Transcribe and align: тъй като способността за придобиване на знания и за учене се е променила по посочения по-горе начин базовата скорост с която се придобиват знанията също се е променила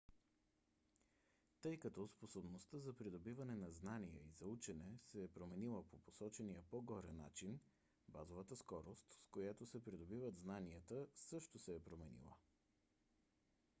тъй 1.61 1.77
като 1.79 2.07
способността 2.07 2.79
за 2.79 2.93
придобиване 2.93 3.55
на 3.55 3.71
знания 3.71 4.19
и 4.27 4.31
за 4.31 4.45
учене 4.47 4.97
се 5.03 5.23
е 5.23 5.27
променила 5.27 5.83
по 5.83 5.97
посочения 5.99 6.61
по-горе 6.69 7.11
начин 7.11 7.59
базовата 8.07 8.55
скорост 8.55 9.03
с 9.19 9.27
която 9.31 9.65
се 9.65 9.83
придобиват 9.83 10.37
знанията 10.39 11.07
също 11.15 11.59
се 11.59 11.75
е 11.75 11.83
променила 11.83 12.33